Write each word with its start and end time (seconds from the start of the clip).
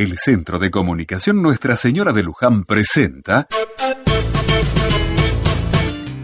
El 0.00 0.16
Centro 0.16 0.58
de 0.58 0.70
Comunicación 0.70 1.42
Nuestra 1.42 1.76
Señora 1.76 2.14
de 2.14 2.22
Luján 2.22 2.64
presenta 2.64 3.46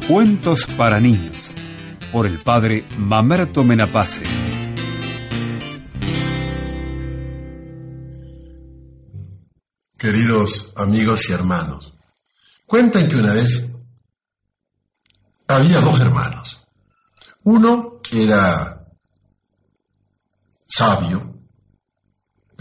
Cuentos 0.08 0.64
para 0.64 0.98
Niños 0.98 1.52
por 2.10 2.24
el 2.24 2.38
padre 2.38 2.86
Mamerto 2.96 3.64
Menapace. 3.64 4.22
Queridos 9.98 10.72
amigos 10.74 11.28
y 11.28 11.34
hermanos, 11.34 11.92
cuentan 12.64 13.10
que 13.10 13.16
una 13.16 13.34
vez 13.34 13.70
había 15.48 15.82
dos 15.82 16.00
hermanos. 16.00 16.66
Uno 17.42 18.00
era 18.10 18.86
sabio, 20.66 21.35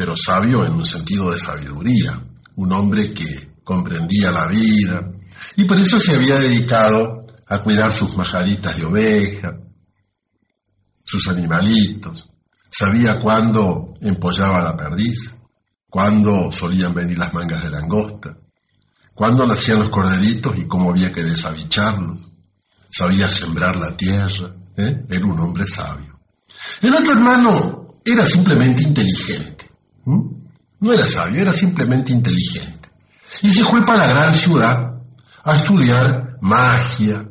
pero 0.05 0.15
sabio 0.15 0.63
en 0.63 0.73
un 0.73 0.85
sentido 0.85 1.31
de 1.31 1.39
sabiduría, 1.39 2.21
un 2.57 2.71
hombre 2.73 3.11
que 3.11 3.55
comprendía 3.63 4.29
la 4.29 4.45
vida 4.45 5.11
y 5.55 5.63
por 5.63 5.79
eso 5.79 5.99
se 5.99 6.13
había 6.13 6.37
dedicado 6.37 7.25
a 7.47 7.63
cuidar 7.63 7.91
sus 7.91 8.15
majaditas 8.15 8.77
de 8.77 8.85
oveja, 8.85 9.57
sus 11.03 11.27
animalitos, 11.27 12.29
sabía 12.69 13.19
cuándo 13.19 13.95
empollaba 13.99 14.61
la 14.61 14.77
perdiz, 14.77 15.33
cuándo 15.89 16.51
solían 16.51 16.93
venir 16.93 17.17
las 17.17 17.33
mangas 17.33 17.63
de 17.63 17.71
langosta, 17.71 18.37
cuándo 19.15 19.47
nacían 19.47 19.79
los 19.79 19.89
corderitos 19.89 20.55
y 20.55 20.65
cómo 20.65 20.91
había 20.91 21.11
que 21.11 21.23
desabicharlos, 21.23 22.19
sabía 22.91 23.27
sembrar 23.27 23.75
la 23.75 23.97
tierra, 23.97 24.53
¿eh? 24.77 25.03
era 25.09 25.25
un 25.25 25.39
hombre 25.39 25.65
sabio. 25.65 26.19
El 26.79 26.93
otro 26.93 27.13
hermano 27.13 28.01
era 28.05 28.23
simplemente 28.23 28.83
inteligente, 28.83 29.54
no 30.05 30.93
era 30.93 31.05
sabio, 31.05 31.41
era 31.41 31.53
simplemente 31.53 32.11
inteligente. 32.11 32.89
Y 33.41 33.53
se 33.53 33.63
fue 33.63 33.85
para 33.85 34.07
la 34.07 34.13
gran 34.13 34.33
ciudad 34.33 35.01
a 35.43 35.55
estudiar 35.55 36.37
magia, 36.41 37.27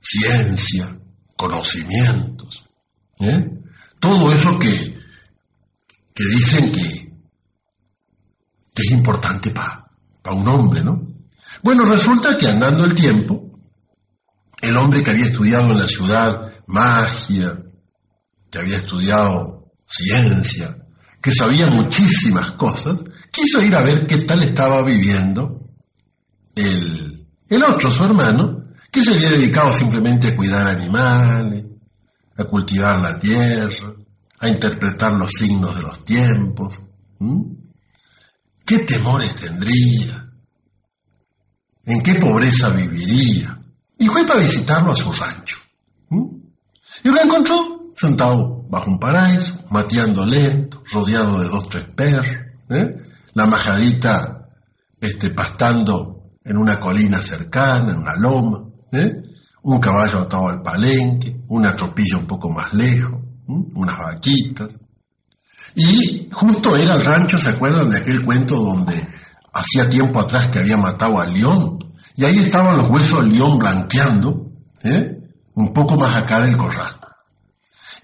ciencia, 0.00 0.98
conocimientos. 1.36 2.64
¿eh? 3.20 3.50
Todo 3.98 4.32
eso 4.32 4.58
que, 4.58 4.98
que 6.14 6.24
dicen 6.24 6.72
que, 6.72 7.12
que 8.74 8.82
es 8.82 8.90
importante 8.92 9.50
para 9.50 9.88
un 10.32 10.48
hombre, 10.48 10.82
¿no? 10.82 11.08
Bueno, 11.62 11.84
resulta 11.84 12.36
que 12.36 12.48
andando 12.48 12.84
el 12.84 12.94
tiempo, 12.94 13.50
el 14.60 14.76
hombre 14.76 15.02
que 15.02 15.10
había 15.10 15.26
estudiado 15.26 15.70
en 15.70 15.78
la 15.78 15.86
ciudad 15.86 16.52
magia, 16.66 17.62
que 18.50 18.58
había 18.58 18.78
estudiado 18.78 19.72
ciencia, 19.86 20.81
que 21.22 21.32
sabía 21.32 21.66
muchísimas 21.68 22.52
cosas, 22.52 23.04
quiso 23.30 23.62
ir 23.62 23.74
a 23.76 23.80
ver 23.80 24.06
qué 24.06 24.18
tal 24.18 24.42
estaba 24.42 24.82
viviendo 24.82 25.70
el, 26.54 27.28
el 27.48 27.62
otro, 27.62 27.90
su 27.90 28.04
hermano, 28.04 28.64
que 28.90 29.04
se 29.04 29.14
había 29.14 29.30
dedicado 29.30 29.72
simplemente 29.72 30.28
a 30.28 30.36
cuidar 30.36 30.66
animales, 30.66 31.64
a 32.36 32.44
cultivar 32.44 33.00
la 33.00 33.18
tierra, 33.18 33.94
a 34.40 34.48
interpretar 34.48 35.12
los 35.12 35.30
signos 35.30 35.76
de 35.76 35.82
los 35.82 36.04
tiempos. 36.04 36.80
¿Qué 38.66 38.80
temores 38.80 39.34
tendría? 39.36 40.28
¿En 41.84 42.02
qué 42.02 42.16
pobreza 42.16 42.70
viviría? 42.70 43.60
Y 43.98 44.06
fue 44.06 44.26
para 44.26 44.40
visitarlo 44.40 44.92
a 44.92 44.96
su 44.96 45.12
rancho. 45.12 45.58
Y 47.04 47.08
lo 47.08 47.20
encontró 47.20 47.81
sentado 48.02 48.64
bajo 48.68 48.90
un 48.90 48.98
paraíso, 48.98 49.64
mateando 49.70 50.26
lento, 50.26 50.82
rodeado 50.92 51.40
de 51.40 51.48
dos, 51.48 51.68
tres 51.68 51.84
perros, 51.84 52.26
¿eh? 52.68 52.96
la 53.34 53.46
majadita 53.46 54.48
este, 55.00 55.30
pastando 55.30 56.32
en 56.44 56.56
una 56.56 56.80
colina 56.80 57.18
cercana, 57.18 57.92
en 57.92 57.98
una 57.98 58.16
loma, 58.16 58.64
¿eh? 58.90 59.22
un 59.62 59.78
caballo 59.78 60.18
atado 60.18 60.48
al 60.48 60.62
palenque, 60.62 61.42
una 61.48 61.76
tropilla 61.76 62.18
un 62.18 62.26
poco 62.26 62.48
más 62.48 62.74
lejos, 62.74 63.20
unas 63.46 63.98
vaquitas. 63.98 64.70
Y 65.76 66.28
justo 66.32 66.76
era 66.76 66.94
el 66.94 67.04
rancho, 67.04 67.38
¿se 67.38 67.50
acuerdan 67.50 67.88
de 67.88 67.98
aquel 67.98 68.24
cuento 68.24 68.56
donde 68.56 69.08
hacía 69.52 69.88
tiempo 69.88 70.18
atrás 70.18 70.48
que 70.48 70.58
había 70.58 70.76
matado 70.76 71.20
al 71.20 71.32
león? 71.32 71.78
Y 72.16 72.24
ahí 72.24 72.38
estaban 72.38 72.76
los 72.76 72.90
huesos 72.90 73.20
del 73.20 73.32
león 73.32 73.58
blanqueando, 73.58 74.50
¿eh? 74.82 75.18
un 75.54 75.72
poco 75.72 75.96
más 75.96 76.16
acá 76.16 76.40
del 76.40 76.56
corral. 76.56 77.01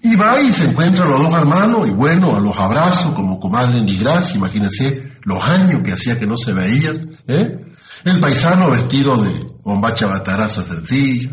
Y 0.01 0.15
va 0.15 0.41
y 0.41 0.51
se 0.51 0.69
encuentran 0.69 1.09
los 1.09 1.21
dos 1.21 1.33
hermanos 1.33 1.87
y 1.87 1.91
bueno, 1.91 2.35
a 2.35 2.39
los 2.39 2.57
abrazos 2.57 3.11
como 3.11 3.39
comadre 3.39 3.81
ni 3.81 3.97
gracia, 3.97 4.37
imagínense 4.37 5.17
los 5.23 5.43
años 5.43 5.81
que 5.83 5.91
hacía 5.91 6.17
que 6.17 6.25
no 6.25 6.37
se 6.37 6.53
veían, 6.53 7.11
¿eh? 7.27 7.65
El 8.05 8.19
paisano 8.19 8.69
vestido 8.69 9.21
de 9.21 9.45
bombacha 9.61 10.07
bataraza 10.07 10.63
sencilla, 10.63 11.31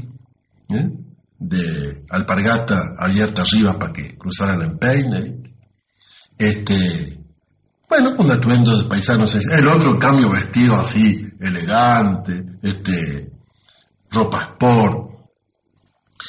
¿eh? 0.71 0.91
de 1.39 2.05
alpargata 2.11 2.95
abierta 2.99 3.43
arriba 3.43 3.79
para 3.79 3.93
que 3.93 4.19
cruzara 4.19 4.55
el 4.55 4.63
empeine, 4.63 5.43
este, 6.37 7.21
bueno, 7.89 8.17
un 8.19 8.31
atuendo 8.31 8.77
de 8.77 8.89
paisano 8.89 9.29
sencillo. 9.29 9.55
El 9.55 9.69
otro, 9.69 9.93
en 9.93 9.99
cambio, 9.99 10.31
vestido 10.31 10.75
así, 10.75 11.29
elegante, 11.41 12.45
este, 12.63 13.31
ropa 14.11 14.43
sport. 14.43 15.11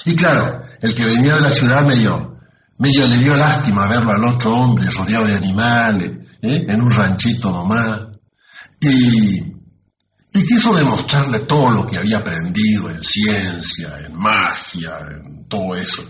Y 0.05 0.15
claro, 0.15 0.63
el 0.81 0.93
que 0.93 1.05
venía 1.05 1.35
de 1.35 1.41
la 1.41 1.51
ciudad 1.51 1.85
medio, 1.85 2.37
medio 2.77 3.07
le 3.07 3.17
dio 3.17 3.35
lástima 3.35 3.87
verlo 3.87 4.11
al 4.11 4.23
otro 4.23 4.55
hombre 4.55 4.89
rodeado 4.89 5.25
de 5.25 5.35
animales, 5.35 6.11
¿eh? 6.41 6.65
en 6.67 6.81
un 6.81 6.91
ranchito 6.91 7.51
nomás. 7.51 8.01
Y, 8.79 9.39
y 10.33 10.45
quiso 10.45 10.75
demostrarle 10.75 11.39
todo 11.41 11.71
lo 11.71 11.87
que 11.87 11.97
había 11.97 12.19
aprendido 12.19 12.89
en 12.89 13.01
ciencia, 13.03 13.99
en 14.05 14.15
magia, 14.15 14.91
en 15.11 15.47
todo 15.47 15.75
eso. 15.75 16.03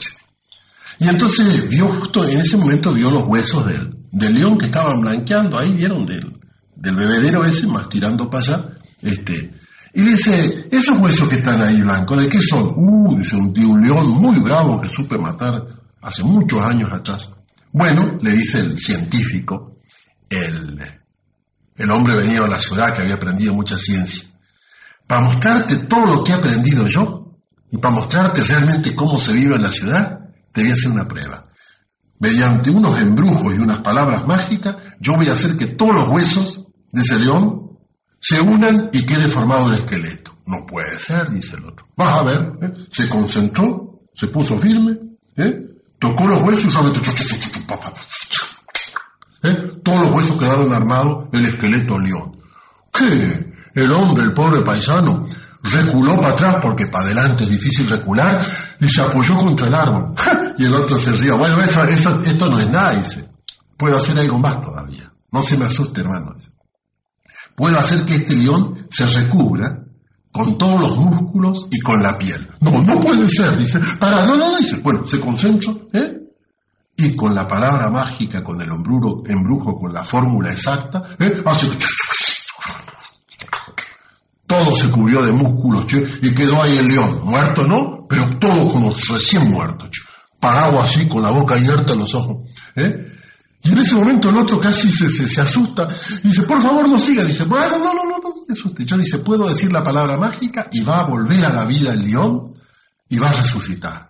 Y 0.99 1.07
entonces 1.07 1.69
vio 1.69 1.87
justo, 1.87 2.27
en 2.27 2.39
ese 2.39 2.57
momento 2.57 2.93
vio 2.93 3.11
los 3.11 3.23
huesos 3.27 3.65
del, 3.65 3.95
del 4.11 4.33
león 4.33 4.57
que 4.57 4.65
estaban 4.65 4.99
blanqueando, 4.99 5.57
ahí 5.57 5.71
vieron 5.71 6.05
del, 6.05 6.37
del 6.75 6.95
bebedero 6.95 7.45
ese, 7.45 7.67
más 7.67 7.87
tirando 7.87 8.29
para 8.29 8.43
allá, 8.43 8.69
este, 9.01 9.53
y 9.93 10.01
le 10.03 10.11
dice, 10.11 10.67
esos 10.71 10.99
huesos 10.99 11.27
que 11.29 11.35
están 11.35 11.61
ahí 11.61 11.81
blancos, 11.81 12.19
¿de 12.19 12.29
qué 12.29 12.41
son? 12.41 12.73
Uh, 12.75 13.17
dice, 13.17 13.35
un, 13.35 13.57
un 13.65 13.81
león 13.81 14.09
muy 14.09 14.37
bravo 14.39 14.79
que 14.79 14.89
supe 14.89 15.17
matar 15.17 15.63
hace 16.01 16.23
muchos 16.23 16.61
años 16.61 16.91
atrás. 16.91 17.31
Bueno, 17.71 18.17
le 18.21 18.31
dice 18.31 18.59
el 18.59 18.79
científico, 18.79 19.77
el, 20.29 20.79
el 21.75 21.91
hombre 21.91 22.15
venido 22.15 22.45
a 22.45 22.47
la 22.47 22.59
ciudad 22.59 22.93
que 22.93 23.01
había 23.01 23.15
aprendido 23.15 23.53
mucha 23.53 23.77
ciencia, 23.77 24.23
para 25.05 25.21
mostrarte 25.21 25.75
todo 25.77 26.05
lo 26.05 26.23
que 26.23 26.31
he 26.31 26.35
aprendido 26.35 26.87
yo 26.87 27.37
y 27.71 27.77
para 27.77 27.95
mostrarte 27.95 28.43
realmente 28.43 28.95
cómo 28.95 29.19
se 29.19 29.33
vive 29.33 29.55
en 29.55 29.61
la 29.61 29.71
ciudad, 29.71 30.19
te 30.51 30.61
voy 30.61 30.71
a 30.71 30.73
hacer 30.73 30.91
una 30.91 31.07
prueba. 31.07 31.47
Mediante 32.19 32.71
unos 32.71 32.99
embrujos 32.99 33.53
y 33.53 33.59
unas 33.59 33.79
palabras 33.79 34.25
mágicas, 34.25 34.75
yo 34.99 35.15
voy 35.15 35.29
a 35.29 35.33
hacer 35.33 35.55
que 35.55 35.67
todos 35.67 35.93
los 35.93 36.09
huesos 36.09 36.65
de 36.91 37.01
ese 37.01 37.19
león 37.19 37.66
se 38.29 38.41
unan 38.41 38.89
y 38.91 39.05
quede 39.05 39.29
formado 39.29 39.67
el 39.67 39.75
esqueleto. 39.75 40.35
No 40.47 40.65
puede 40.65 40.99
ser, 40.99 41.29
dice 41.29 41.55
el 41.55 41.63
otro. 41.63 41.87
Vas 41.95 42.19
a 42.19 42.23
ver, 42.23 42.53
¿eh? 42.61 42.73
se 42.91 43.07
concentró, 43.07 44.01
se 44.13 44.27
puso 44.27 44.59
firme, 44.59 44.97
¿eh? 45.37 45.61
tocó 45.97 46.27
los 46.27 46.41
huesos 46.41 46.65
y 46.65 46.71
solamente... 46.71 46.99
¿eh? 49.43 49.71
Todos 49.81 50.01
los 50.01 50.09
huesos 50.11 50.37
quedaron 50.37 50.73
armados, 50.73 51.29
el 51.31 51.45
esqueleto 51.45 51.97
león. 51.97 52.37
¿Qué? 52.91 53.53
El 53.73 53.93
hombre, 53.93 54.25
el 54.25 54.33
pobre 54.33 54.61
paisano, 54.61 55.25
reculó 55.63 56.19
para 56.19 56.33
atrás 56.33 56.57
porque 56.61 56.87
para 56.87 57.05
adelante 57.05 57.45
es 57.45 57.51
difícil 57.51 57.89
recular 57.89 58.45
y 58.81 58.89
se 58.89 59.03
apoyó 59.03 59.37
contra 59.37 59.67
el 59.67 59.73
árbol. 59.73 60.13
y 60.57 60.65
el 60.65 60.73
otro 60.73 60.97
se 60.97 61.13
ríe. 61.13 61.31
Bueno, 61.31 61.61
eso, 61.61 61.81
eso, 61.85 62.21
esto 62.25 62.49
no 62.49 62.59
es 62.59 62.69
nada, 62.69 62.91
dice. 62.91 63.29
Puedo 63.77 63.95
hacer 63.95 64.19
algo 64.19 64.37
más 64.37 64.59
todavía. 64.59 65.13
No 65.31 65.41
se 65.41 65.55
me 65.55 65.63
asuste, 65.63 66.01
hermano. 66.01 66.35
Puede 67.57 67.75
hacer 67.75 68.05
que 68.05 68.13
este 68.13 68.35
león 68.35 68.85
se 68.87 69.07
recubra 69.07 69.83
con 70.31 70.59
todos 70.59 70.79
los 70.79 70.97
músculos 70.99 71.65
y 71.71 71.79
con 71.79 72.03
la 72.03 72.15
piel. 72.15 72.47
No, 72.61 72.83
no 72.83 72.99
puede 72.99 73.27
ser, 73.27 73.57
dice. 73.57 73.79
Para, 73.99 74.23
no, 74.27 74.37
no, 74.37 74.57
dice. 74.57 74.77
Bueno, 74.77 75.07
se 75.07 75.19
concentra, 75.19 75.73
¿eh? 75.91 76.19
Y 76.97 77.15
con 77.15 77.33
la 77.33 77.47
palabra 77.47 77.89
mágica, 77.89 78.43
con 78.43 78.61
el 78.61 78.69
embrujo, 78.69 79.23
embrujo 79.25 79.79
con 79.79 79.91
la 79.91 80.03
fórmula 80.03 80.51
exacta, 80.51 81.01
¿eh? 81.19 81.41
hace... 81.43 81.67
Todo 84.45 84.75
se 84.75 84.91
cubrió 84.91 85.23
de 85.23 85.31
músculos, 85.31 85.87
y 86.21 86.33
quedó 86.35 86.61
ahí 86.61 86.77
el 86.77 86.89
león. 86.89 87.21
Muerto 87.23 87.65
no, 87.65 88.05
pero 88.07 88.37
todo 88.37 88.69
como 88.69 88.93
recién 89.09 89.49
muerto, 89.49 89.87
che. 89.89 90.03
Parado 90.39 90.79
así, 90.79 91.07
con 91.07 91.23
la 91.23 91.31
boca 91.31 91.55
abierta, 91.55 91.95
los 91.95 92.13
ojos, 92.13 92.47
¿eh? 92.75 93.16
Y 93.63 93.71
en 93.71 93.77
ese 93.79 93.95
momento 93.95 94.29
el 94.29 94.37
otro 94.37 94.59
casi 94.59 94.91
se, 94.91 95.09
se, 95.09 95.27
se 95.27 95.41
asusta 95.41 95.87
y 96.23 96.27
dice, 96.29 96.43
por 96.43 96.61
favor 96.61 96.87
no 96.87 96.99
siga, 96.99 97.23
dice, 97.23 97.45
no, 97.45 97.55
no, 97.57 97.93
no, 97.93 97.93
no, 97.93 98.19
no, 98.19 98.33
te 98.45 98.53
asustes. 98.53 98.85
Yo 98.85 98.97
dice, 98.97 99.19
puedo 99.19 99.47
decir 99.47 99.71
la 99.73 99.83
palabra 99.83 100.17
mágica 100.17 100.67
y 100.71 100.83
va 100.83 101.01
a 101.01 101.03
volver 101.05 101.43
a 101.45 101.53
la 101.53 101.65
vida 101.65 101.91
el 101.91 102.03
león 102.03 102.53
y 103.09 103.17
va 103.17 103.29
a 103.29 103.33
resucitar. 103.33 104.07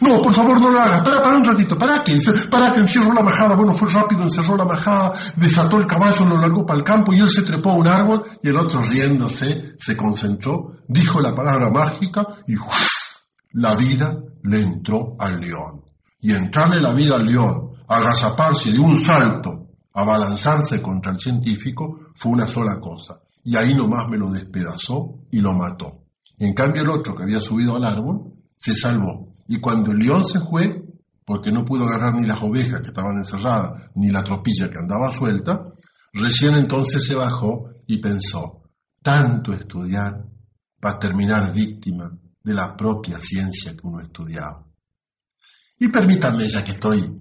No, 0.00 0.22
por 0.22 0.32
favor, 0.32 0.60
no 0.60 0.70
lo 0.70 0.80
haga. 0.80 1.02
Para, 1.02 1.22
para 1.22 1.36
un 1.36 1.44
ratito. 1.44 1.76
¿Para? 1.76 2.04
Dice, 2.04 2.32
para 2.48 2.72
que 2.72 2.80
encierró 2.80 3.12
la 3.12 3.22
majada. 3.22 3.56
Bueno, 3.56 3.72
fue 3.72 3.90
rápido, 3.90 4.22
encerró 4.22 4.56
la 4.56 4.64
majada, 4.64 5.14
desató 5.36 5.78
el 5.78 5.86
caballo, 5.86 6.26
lo 6.26 6.40
largó 6.40 6.64
para 6.64 6.78
el 6.78 6.84
campo 6.84 7.12
y 7.12 7.18
él 7.18 7.28
se 7.28 7.42
trepó 7.42 7.70
a 7.70 7.74
un 7.74 7.88
árbol 7.88 8.24
y 8.42 8.48
el 8.48 8.56
otro 8.56 8.82
riéndose 8.82 9.74
se 9.78 9.96
concentró, 9.96 10.76
dijo 10.86 11.20
la 11.20 11.34
palabra 11.34 11.70
mágica 11.70 12.24
y 12.46 12.54
la 13.52 13.74
vida 13.74 14.16
le 14.44 14.60
entró 14.60 15.16
al 15.18 15.40
león. 15.40 15.84
Y 16.20 16.32
entrarle 16.32 16.80
la 16.80 16.92
vida 16.92 17.16
al 17.16 17.26
león, 17.26 17.69
agazaparse 17.90 18.70
de 18.70 18.78
un 18.78 18.96
salto, 18.96 19.68
abalanzarse 19.92 20.80
contra 20.80 21.10
el 21.10 21.18
científico, 21.18 21.98
fue 22.14 22.30
una 22.32 22.46
sola 22.46 22.78
cosa. 22.78 23.20
Y 23.42 23.56
ahí 23.56 23.74
nomás 23.74 24.08
me 24.08 24.16
lo 24.16 24.30
despedazó 24.30 25.26
y 25.32 25.40
lo 25.40 25.54
mató. 25.54 26.04
En 26.38 26.54
cambio 26.54 26.82
el 26.82 26.90
otro 26.90 27.16
que 27.16 27.24
había 27.24 27.40
subido 27.40 27.74
al 27.74 27.84
árbol, 27.84 28.32
se 28.56 28.76
salvó. 28.76 29.32
Y 29.48 29.58
cuando 29.58 29.90
el 29.90 29.98
león 29.98 30.24
se 30.24 30.38
fue, 30.38 30.84
porque 31.24 31.50
no 31.50 31.64
pudo 31.64 31.84
agarrar 31.84 32.14
ni 32.14 32.26
las 32.26 32.40
ovejas 32.40 32.80
que 32.80 32.88
estaban 32.88 33.16
encerradas, 33.16 33.90
ni 33.96 34.10
la 34.10 34.22
tropilla 34.22 34.70
que 34.70 34.78
andaba 34.78 35.10
suelta, 35.10 35.64
recién 36.12 36.54
entonces 36.54 37.04
se 37.04 37.16
bajó 37.16 37.70
y 37.88 37.98
pensó, 37.98 38.62
tanto 39.02 39.52
estudiar 39.52 40.24
para 40.78 40.98
terminar 41.00 41.52
víctima 41.52 42.08
de 42.42 42.54
la 42.54 42.76
propia 42.76 43.18
ciencia 43.20 43.72
que 43.72 43.84
uno 43.86 44.00
estudiaba. 44.00 44.64
Y 45.78 45.88
permítanme, 45.88 46.46
ya 46.46 46.62
que 46.62 46.72
estoy, 46.72 47.20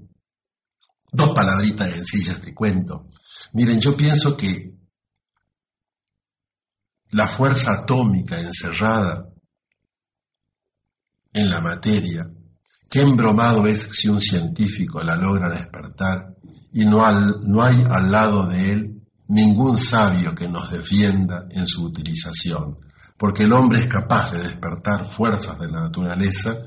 dos 1.12 1.32
palabritas 1.34 1.92
sencillas 1.92 2.42
de 2.42 2.54
cuento. 2.54 3.08
Miren, 3.54 3.80
yo 3.80 3.96
pienso 3.96 4.38
que 4.38 4.76
la 7.12 7.28
fuerza 7.28 7.72
atómica 7.72 8.40
encerrada 8.40 9.26
en 11.34 11.50
la 11.50 11.62
materia, 11.62 12.30
qué 12.90 13.02
embromado 13.02 13.66
es 13.68 13.90
si 13.92 14.08
un 14.08 14.22
científico 14.22 15.02
la 15.02 15.16
logra 15.16 15.50
despertar 15.50 16.36
y 16.72 16.86
no, 16.86 17.10
no 17.42 17.64
hay 17.64 17.84
al 17.90 18.12
lado 18.12 18.48
de 18.48 18.72
él 18.72 19.00
ningún 19.28 19.78
sabio 19.78 20.34
que 20.34 20.48
nos 20.48 20.72
defienda 20.72 21.46
en 21.52 21.68
su 21.68 21.84
utilización, 21.84 22.78
porque 23.18 23.44
el 23.44 23.54
hombre 23.54 23.80
es 23.80 23.88
capaz 23.88 24.32
de 24.32 24.40
despertar 24.40 25.06
fuerzas 25.06 25.60
de 25.60 25.68
la 25.68 25.82
naturaleza 25.82 26.58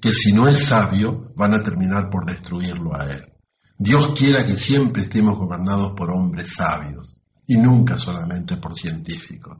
que 0.00 0.12
si 0.12 0.32
no 0.32 0.48
es 0.48 0.64
sabio 0.64 1.32
van 1.36 1.54
a 1.54 1.62
terminar 1.62 2.10
por 2.10 2.26
destruirlo 2.26 2.94
a 2.94 3.12
él. 3.12 3.31
Dios 3.82 4.12
quiera 4.16 4.46
que 4.46 4.56
siempre 4.56 5.02
estemos 5.02 5.36
gobernados 5.36 5.94
por 5.96 6.08
hombres 6.12 6.54
sabios 6.54 7.16
y 7.48 7.56
nunca 7.56 7.98
solamente 7.98 8.56
por 8.58 8.78
científicos. 8.78 9.58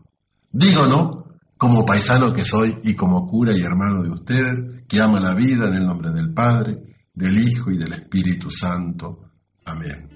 Digo 0.49 0.87
no, 0.87 1.25
como 1.57 1.85
paisano 1.85 2.33
que 2.33 2.45
soy 2.45 2.79
y 2.85 2.95
como 2.95 3.27
cura 3.27 3.53
y 3.53 3.63
hermano 3.63 4.01
de 4.01 4.11
ustedes, 4.11 4.63
que 4.87 5.01
ama 5.01 5.19
la 5.19 5.35
vida 5.35 5.67
en 5.67 5.75
el 5.75 5.87
nombre 5.87 6.13
del 6.13 6.33
Padre, 6.33 6.79
del 7.13 7.37
Hijo 7.37 7.73
y 7.73 7.79
del 7.79 7.95
Espíritu 7.95 8.49
Santo. 8.49 9.31
Amén. 9.65 10.09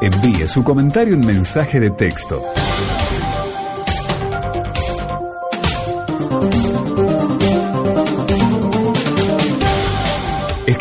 Envíe 0.00 0.46
su 0.46 0.62
comentario 0.62 1.14
en 1.14 1.26
mensaje 1.26 1.80
de 1.80 1.90
texto. 1.90 2.40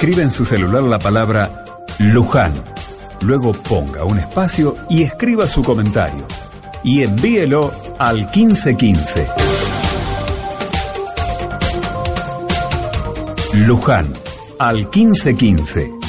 Escribe 0.03 0.23
en 0.23 0.31
su 0.31 0.43
celular 0.43 0.83
la 0.83 0.99
palabra 0.99 1.63
Luján. 1.97 2.51
Luego 3.21 3.53
ponga 3.53 4.03
un 4.03 4.19
espacio 4.19 4.75
y 4.89 5.03
escriba 5.03 5.47
su 5.47 5.63
comentario. 5.63 6.27
Y 6.83 7.03
envíelo 7.03 7.71
al 7.99 8.29
1515. 8.35 9.27
Luján 13.65 14.11
al 14.59 14.89
1515. 14.93 16.02